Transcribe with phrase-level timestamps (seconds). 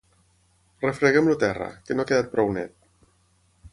[0.85, 2.75] Refreguem el terra, que no ha quedat prou net.